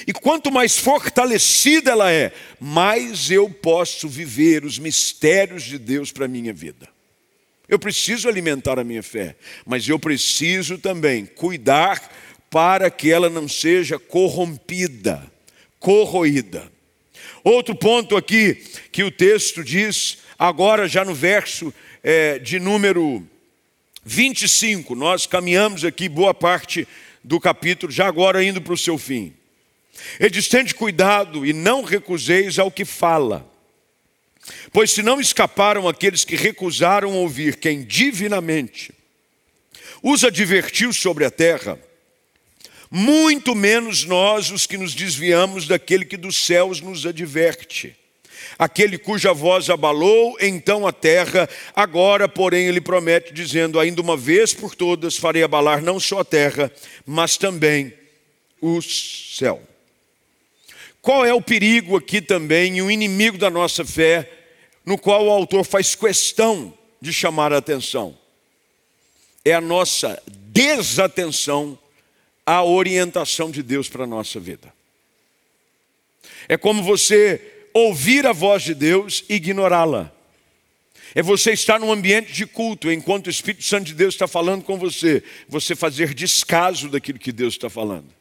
[0.05, 6.25] E quanto mais fortalecida ela é, mais eu posso viver os mistérios de Deus para
[6.25, 6.87] a minha vida.
[7.67, 12.01] Eu preciso alimentar a minha fé, mas eu preciso também cuidar
[12.49, 15.29] para que ela não seja corrompida,
[15.79, 16.71] corroída.
[17.43, 23.25] Outro ponto aqui que o texto diz, agora já no verso é, de número
[24.03, 26.87] 25, nós caminhamos aqui boa parte
[27.21, 29.33] do capítulo, já agora indo para o seu fim.
[30.19, 33.45] Ele diz: cuidado e não recuseis ao que fala.
[34.71, 38.93] Pois se não escaparam aqueles que recusaram ouvir quem divinamente
[40.01, 41.79] os advertiu sobre a terra,
[42.89, 47.95] muito menos nós os que nos desviamos daquele que dos céus nos adverte.
[48.57, 54.53] Aquele cuja voz abalou então a terra, agora, porém, ele promete, dizendo: Ainda uma vez
[54.53, 56.71] por todas farei abalar não só a terra,
[57.05, 57.93] mas também
[58.61, 59.61] o céu.
[61.07, 64.29] Qual é o perigo aqui também, e o inimigo da nossa fé,
[64.85, 68.17] no qual o autor faz questão de chamar a atenção?
[69.45, 71.79] É a nossa desatenção
[72.45, 74.73] à orientação de Deus para a nossa vida.
[76.49, 80.11] É como você ouvir a voz de Deus e ignorá-la.
[81.15, 84.61] É você estar num ambiente de culto, enquanto o Espírito Santo de Deus está falando
[84.61, 88.16] com você, você fazer descaso daquilo que Deus está falando.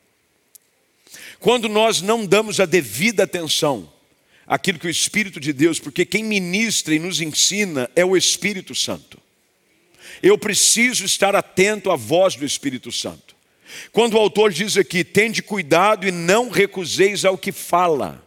[1.40, 3.92] Quando nós não damos a devida atenção
[4.46, 8.74] àquilo que o Espírito de Deus, porque quem ministra e nos ensina é o Espírito
[8.74, 9.20] Santo.
[10.22, 13.34] Eu preciso estar atento à voz do Espírito Santo.
[13.92, 18.24] Quando o autor diz aqui, tende cuidado e não recuseis ao que fala.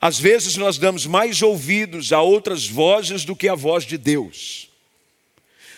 [0.00, 4.68] Às vezes nós damos mais ouvidos a outras vozes do que a voz de Deus.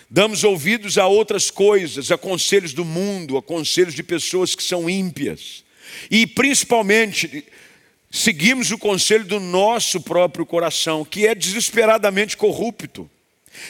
[0.09, 4.89] Damos ouvidos a outras coisas, a conselhos do mundo, a conselhos de pessoas que são
[4.89, 5.65] ímpias.
[6.11, 7.45] E principalmente
[8.11, 13.11] seguimos o conselho do nosso próprio coração, que é desesperadamente corrupto,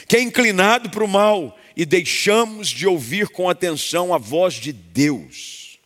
[0.07, 4.73] que é inclinado para o mal, e deixamos de ouvir com atenção a voz de
[4.73, 5.79] Deus.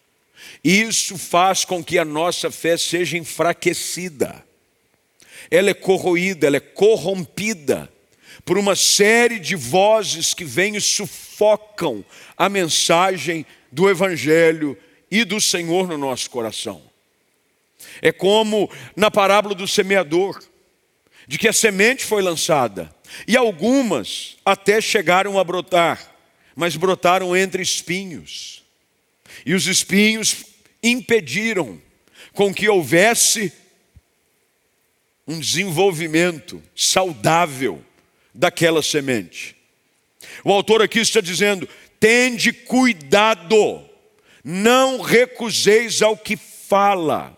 [0.63, 4.43] Isso faz com que a nossa fé seja enfraquecida
[5.51, 7.91] ela é corroída, ela é corrompida
[8.45, 12.03] por uma série de vozes que vêm e sufocam
[12.37, 14.77] a mensagem do Evangelho
[15.11, 16.81] e do Senhor no nosso coração.
[18.01, 20.41] É como na parábola do semeador,
[21.27, 22.93] de que a semente foi lançada
[23.27, 26.15] e algumas até chegaram a brotar,
[26.55, 28.63] mas brotaram entre espinhos.
[29.45, 30.45] E os espinhos
[30.81, 31.81] impediram
[32.33, 33.51] com que houvesse
[35.27, 37.83] um desenvolvimento saudável
[38.33, 39.55] daquela semente.
[40.43, 41.67] O autor aqui está dizendo:
[41.99, 43.87] tende cuidado,
[44.43, 47.37] não recuseis ao que fala.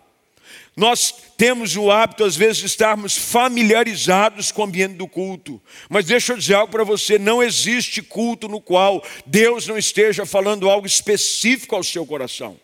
[0.76, 5.62] Nós temos o hábito, às vezes, de estarmos familiarizados com o ambiente do culto.
[5.88, 10.26] Mas deixa eu dizer algo para você: não existe culto no qual Deus não esteja
[10.26, 12.60] falando algo específico ao seu coração.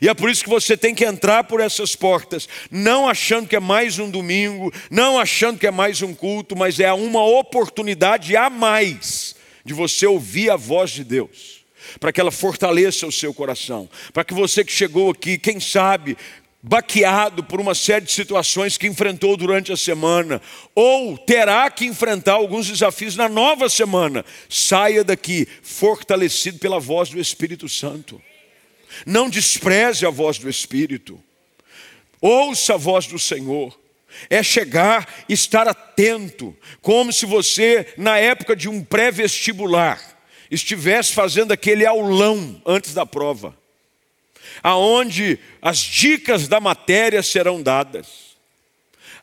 [0.00, 3.56] E é por isso que você tem que entrar por essas portas, não achando que
[3.56, 8.36] é mais um domingo, não achando que é mais um culto, mas é uma oportunidade
[8.36, 11.61] a mais de você ouvir a voz de Deus,
[11.98, 16.16] para que ela fortaleça o seu coração, para que você que chegou aqui, quem sabe,
[16.62, 20.40] baqueado por uma série de situações que enfrentou durante a semana,
[20.74, 27.20] ou terá que enfrentar alguns desafios na nova semana, saia daqui fortalecido pela voz do
[27.20, 28.22] Espírito Santo.
[29.04, 31.20] Não despreze a voz do Espírito.
[32.20, 33.76] Ouça a voz do Senhor.
[34.28, 40.11] É chegar, estar atento, como se você, na época de um pré-vestibular,
[40.52, 43.56] estivesse fazendo aquele aulão antes da prova,
[44.62, 48.36] aonde as dicas da matéria serão dadas,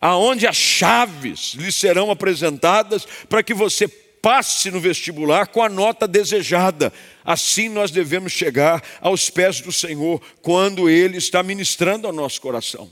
[0.02, 6.08] aonde as chaves lhe serão apresentadas para que você passe no vestibular com a nota
[6.08, 6.92] desejada.
[7.24, 12.92] Assim nós devemos chegar aos pés do Senhor quando Ele está ministrando ao nosso coração.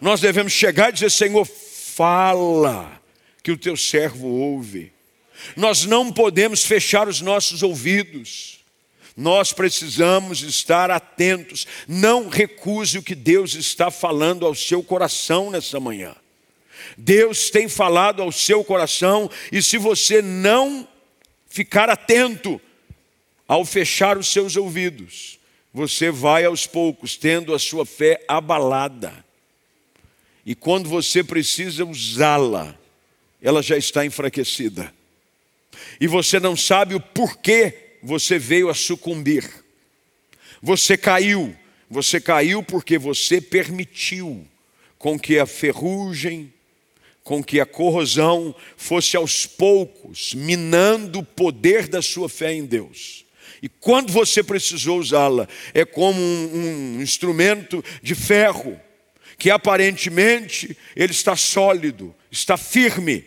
[0.00, 3.00] Nós devemos chegar e dizer: Senhor, fala,
[3.42, 4.92] que o teu servo ouve.
[5.56, 8.60] Nós não podemos fechar os nossos ouvidos.
[9.16, 11.66] Nós precisamos estar atentos.
[11.86, 16.14] Não recuse o que Deus está falando ao seu coração nessa manhã.
[16.96, 20.86] Deus tem falado ao seu coração, e se você não
[21.48, 22.60] ficar atento
[23.46, 25.38] ao fechar os seus ouvidos,
[25.72, 29.24] você vai aos poucos tendo a sua fé abalada.
[30.44, 32.74] E quando você precisa usá-la,
[33.42, 34.92] ela já está enfraquecida.
[36.00, 39.48] E você não sabe o porquê você veio a sucumbir.
[40.62, 41.54] Você caiu,
[41.88, 44.46] você caiu porque você permitiu
[44.98, 46.52] com que a ferrugem,
[47.22, 53.24] com que a corrosão fosse aos poucos minando o poder da sua fé em Deus.
[53.62, 58.80] E quando você precisou usá-la, é como um, um instrumento de ferro,
[59.38, 63.24] que aparentemente ele está sólido, está firme,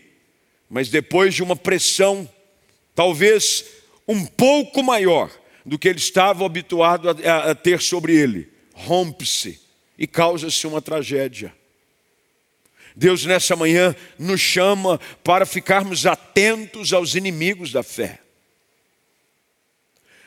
[0.70, 2.28] mas depois de uma pressão,
[2.96, 3.66] talvez
[4.08, 5.32] um pouco maior
[5.66, 9.60] do que ele estava habituado a, a ter sobre ele, rompe-se
[9.98, 11.54] e causa-se uma tragédia.
[12.96, 18.20] Deus, nessa manhã, nos chama para ficarmos atentos aos inimigos da fé.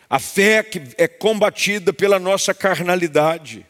[0.09, 3.67] A fé que é combatida pela nossa carnalidade.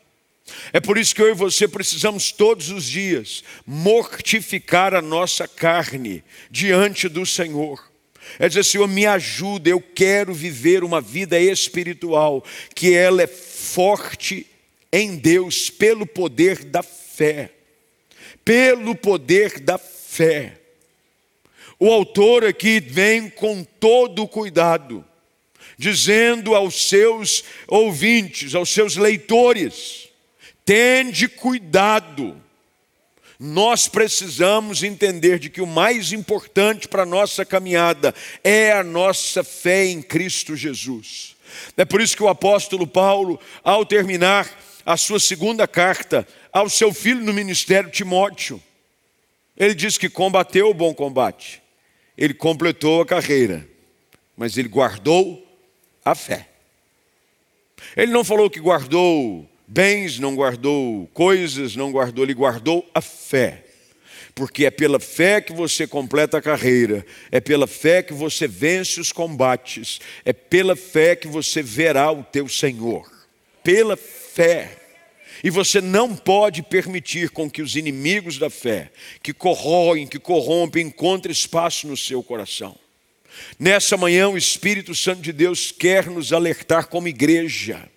[0.73, 6.23] É por isso que eu e você precisamos todos os dias mortificar a nossa carne
[6.51, 7.96] diante do Senhor.
[8.39, 14.47] É dizer, Senhor, me ajuda, eu quero viver uma vida espiritual, que ela é forte
[14.93, 17.51] em Deus pelo poder da fé.
[18.45, 20.61] Pelo poder da fé.
[21.79, 25.05] O autor aqui vem com todo cuidado,
[25.77, 30.09] dizendo aos seus ouvintes, aos seus leitores:
[30.65, 32.43] tende cuidado
[33.39, 39.45] nós precisamos entender de que o mais importante para a nossa caminhada é a nossa
[39.45, 41.37] fé em Cristo Jesus.
[41.77, 44.51] É por isso que o apóstolo Paulo, ao terminar
[44.85, 48.63] a sua segunda carta ao seu filho no ministério Timóteo,
[49.57, 51.63] ele diz que combateu o bom combate,
[52.17, 53.69] ele completou a carreira,
[54.37, 55.47] mas ele guardou
[56.05, 56.49] a fé.
[57.97, 63.65] Ele não falou que guardou bens, não guardou coisas, não guardou, ele guardou a fé.
[64.35, 69.01] Porque é pela fé que você completa a carreira, é pela fé que você vence
[69.01, 73.11] os combates, é pela fé que você verá o teu Senhor.
[73.65, 74.77] Pela fé.
[75.43, 78.91] E você não pode permitir com que os inimigos da fé,
[79.23, 82.77] que corroem, que corrompem, encontrem espaço no seu coração.
[83.59, 87.89] Nessa manhã, o Espírito Santo de Deus quer nos alertar como igreja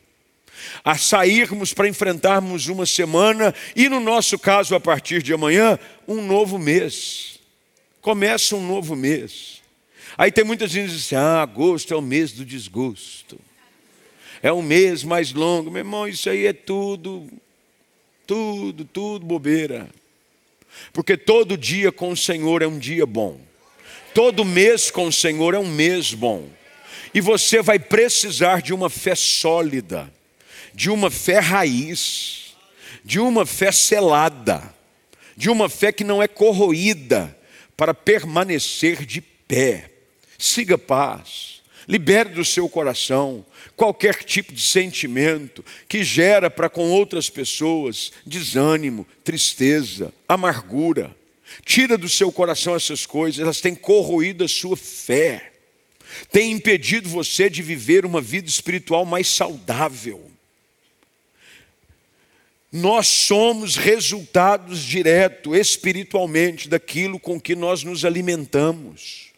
[0.83, 6.21] a sairmos para enfrentarmos uma semana e, no nosso caso, a partir de amanhã, um
[6.21, 7.39] novo mês.
[8.01, 9.61] Começa um novo mês.
[10.17, 13.39] Aí tem muita gente que diz assim: ah, agosto é o mês do desgosto.
[14.41, 15.69] É um mês mais longo.
[15.69, 17.27] Meu irmão, isso aí é tudo,
[18.25, 19.89] tudo, tudo bobeira.
[20.93, 23.39] Porque todo dia com o Senhor é um dia bom.
[24.13, 26.47] Todo mês com o Senhor é um mês bom.
[27.13, 30.11] E você vai precisar de uma fé sólida
[30.79, 32.55] de uma fé raiz,
[33.03, 34.73] de uma fé selada,
[35.35, 37.37] de uma fé que não é corroída,
[37.75, 39.91] para permanecer de pé.
[40.37, 47.29] Siga paz, libere do seu coração qualquer tipo de sentimento que gera para com outras
[47.29, 51.13] pessoas desânimo, tristeza, amargura.
[51.65, 55.51] Tira do seu coração essas coisas, elas têm corroído a sua fé,
[56.31, 60.28] têm impedido você de viver uma vida espiritual mais saudável.
[62.71, 69.29] Nós somos resultados direto, espiritualmente, daquilo com que nós nos alimentamos.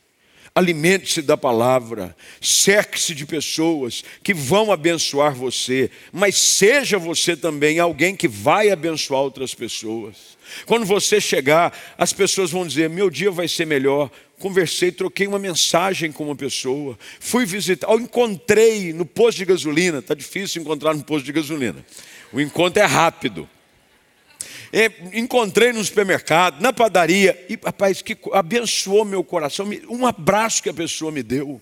[0.54, 8.18] Alimente-se da palavra, cerque-se de pessoas que vão abençoar você, mas seja você também alguém
[8.18, 10.38] que vai abençoar outras pessoas.
[10.66, 14.12] Quando você chegar, as pessoas vão dizer: Meu dia vai ser melhor.
[14.42, 20.00] Conversei, troquei uma mensagem com uma pessoa, fui visitar, eu encontrei no posto de gasolina,
[20.00, 21.86] está difícil encontrar no posto de gasolina.
[22.34, 23.48] O encontro é rápido.
[24.74, 30.70] É, encontrei no supermercado, na padaria, e rapaz, que abençoou meu coração, um abraço que
[30.70, 31.62] a pessoa me deu.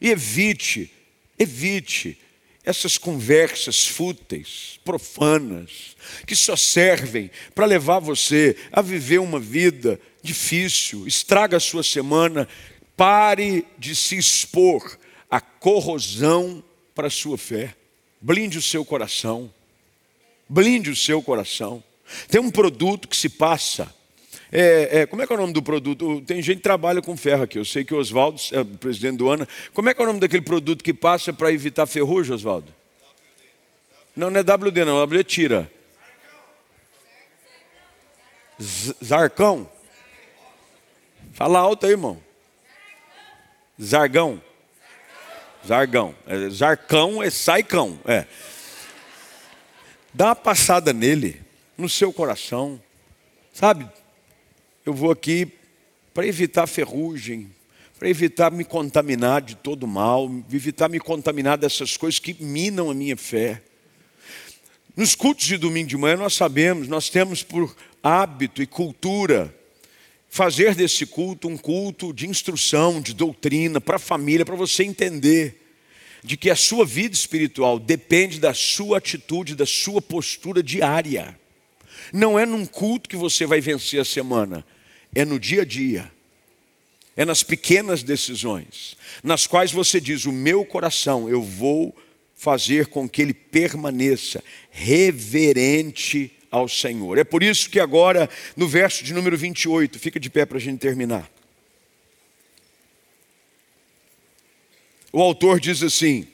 [0.00, 0.92] E evite,
[1.36, 2.16] evite
[2.64, 9.98] essas conversas fúteis, profanas, que só servem para levar você a viver uma vida
[10.28, 12.48] difícil, estraga a sua semana.
[12.96, 14.98] Pare de se expor
[15.30, 16.62] à corrosão
[16.94, 17.74] para a sua fé.
[18.20, 19.52] Blinde o seu coração.
[20.48, 21.82] Blinde o seu coração.
[22.28, 23.94] Tem um produto que se passa.
[24.50, 26.22] É, é, como é que é o nome do produto?
[26.22, 27.58] Tem gente que trabalha com ferro aqui.
[27.58, 29.46] Eu sei que o Oswaldo, é, presidente do ANA.
[29.72, 32.74] Como é que é o nome daquele produto que passa para evitar ferrugem, Oswaldo?
[34.16, 35.02] Não, não é WD, não.
[35.04, 35.70] WD tira.
[39.04, 39.77] Zarcão.
[41.38, 42.20] Fala alto aí, irmão.
[43.80, 44.42] Zargão.
[45.64, 46.12] Zargão.
[46.26, 47.96] É, zarcão é saicão.
[48.04, 48.26] É.
[50.12, 51.40] Dá uma passada nele,
[51.76, 52.82] no seu coração.
[53.52, 53.88] Sabe,
[54.84, 55.48] eu vou aqui
[56.12, 57.48] para evitar ferrugem,
[57.96, 62.94] para evitar me contaminar de todo mal, evitar me contaminar dessas coisas que minam a
[62.94, 63.62] minha fé.
[64.96, 69.56] Nos cultos de domingo de manhã nós sabemos, nós temos por hábito e cultura
[70.28, 75.64] fazer desse culto um culto de instrução, de doutrina, para a família, para você entender
[76.22, 81.38] de que a sua vida espiritual depende da sua atitude, da sua postura diária.
[82.12, 84.64] Não é num culto que você vai vencer a semana,
[85.14, 86.10] é no dia a dia.
[87.16, 91.92] É nas pequenas decisões, nas quais você diz: O meu coração, eu vou
[92.36, 97.18] fazer com que ele permaneça reverente ao Senhor.
[97.18, 100.60] É por isso que agora, no verso de número 28, fica de pé para a
[100.60, 101.30] gente terminar.
[105.12, 106.26] O autor diz assim: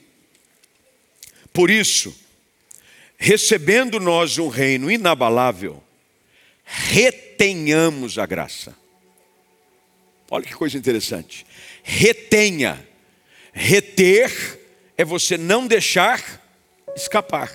[1.53, 2.15] Por isso,
[3.17, 5.81] recebendo nós um reino inabalável,
[6.63, 8.75] retenhamos a graça.
[10.29, 11.45] Olha que coisa interessante.
[11.83, 12.85] Retenha.
[13.53, 14.59] Reter
[14.97, 16.41] é você não deixar
[16.95, 17.51] escapar.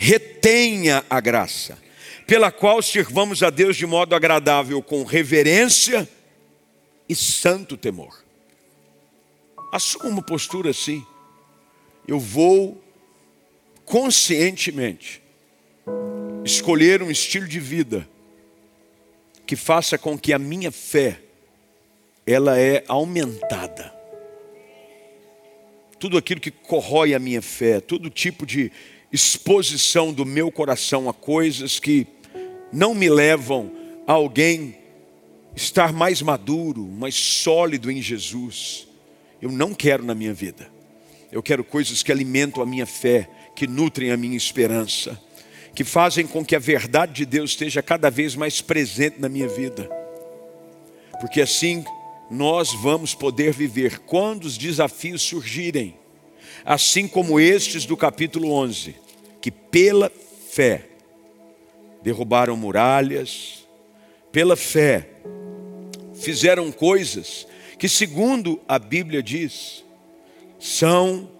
[0.00, 1.76] Retenha a graça,
[2.24, 6.08] pela qual sirvamos a Deus de modo agradável, com reverência
[7.08, 8.24] e santo temor.
[9.72, 11.04] Assuma uma postura assim.
[12.06, 12.80] Eu vou
[13.84, 15.20] conscientemente
[16.44, 18.08] escolher um estilo de vida
[19.44, 21.20] que faça com que a minha fé
[22.24, 23.92] ela é aumentada.
[25.98, 28.70] Tudo aquilo que corrói a minha fé, todo tipo de
[29.12, 32.06] exposição do meu coração a coisas que
[32.72, 33.72] não me levam
[34.06, 34.76] a alguém
[35.56, 38.86] estar mais maduro, mais sólido em Jesus.
[39.40, 40.70] Eu não quero na minha vida.
[41.30, 45.20] Eu quero coisas que alimentam a minha fé, que nutrem a minha esperança,
[45.74, 49.48] que fazem com que a verdade de Deus esteja cada vez mais presente na minha
[49.48, 49.88] vida.
[51.20, 51.84] Porque assim
[52.30, 55.97] nós vamos poder viver quando os desafios surgirem,
[56.68, 58.94] assim como estes do capítulo 11,
[59.40, 60.12] que pela
[60.50, 60.84] fé
[62.02, 63.66] derrubaram muralhas,
[64.30, 65.08] pela fé
[66.12, 67.46] fizeram coisas
[67.78, 69.82] que, segundo a Bíblia diz,
[70.58, 71.30] são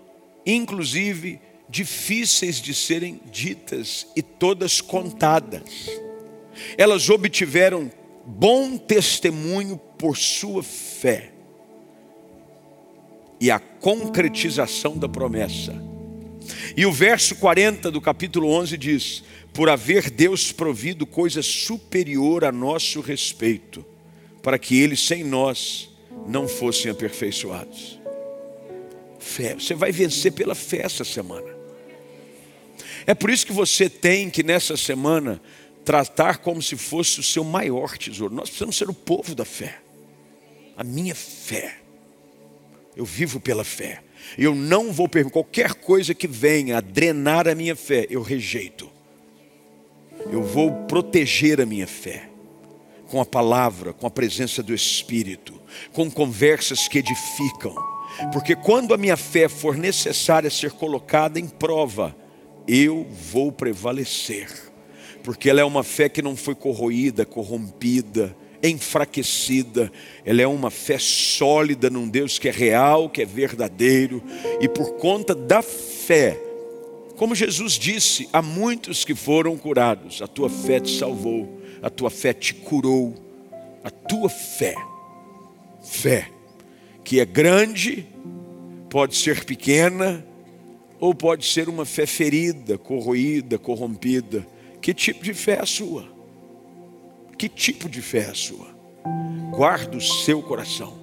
[0.46, 5.90] inclusive difíceis de serem ditas e todas contadas.
[6.78, 7.92] Elas obtiveram
[8.24, 11.32] bom testemunho por sua fé
[13.40, 15.74] e a concretização da promessa.
[16.76, 22.52] E o verso 40 do capítulo 11 diz: Por haver Deus provido coisa superior a
[22.52, 23.84] nosso respeito,
[24.42, 25.90] para que Ele sem nós
[26.26, 27.98] não fossem aperfeiçoados.
[29.18, 31.58] Fé, você vai vencer pela fé essa semana.
[33.06, 35.40] É por isso que você tem que nessa semana
[35.84, 38.34] tratar como se fosse o seu maior tesouro.
[38.34, 39.78] Nós precisamos ser o povo da fé.
[40.76, 41.78] A minha fé.
[42.98, 44.00] Eu vivo pela fé.
[44.36, 48.90] Eu não vou permitir qualquer coisa que venha a drenar a minha fé, eu rejeito.
[50.32, 52.28] Eu vou proteger a minha fé
[53.06, 55.54] com a palavra, com a presença do Espírito,
[55.92, 57.72] com conversas que edificam.
[58.32, 62.16] Porque quando a minha fé for necessária ser colocada em prova,
[62.66, 64.50] eu vou prevalecer.
[65.22, 69.90] Porque ela é uma fé que não foi corroída, corrompida, enfraquecida.
[70.24, 74.22] Ela é uma fé sólida num Deus que é real, que é verdadeiro.
[74.60, 76.38] E por conta da fé,
[77.16, 82.10] como Jesus disse a muitos que foram curados, a tua fé te salvou, a tua
[82.10, 83.14] fé te curou,
[83.82, 84.74] a tua fé,
[85.82, 86.28] fé,
[87.04, 88.06] que é grande,
[88.90, 90.24] pode ser pequena,
[91.00, 94.46] ou pode ser uma fé ferida, corroída, corrompida.
[94.80, 96.17] Que tipo de fé é a sua?
[97.38, 98.66] Que tipo de fé é a sua?
[99.52, 100.98] Guarda o seu coração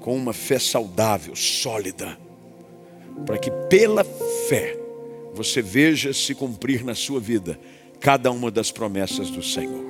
[0.00, 2.18] com uma fé saudável, sólida,
[3.26, 4.04] para que pela
[4.48, 4.78] fé
[5.34, 7.58] você veja se cumprir na sua vida
[8.00, 9.84] cada uma das promessas do Senhor.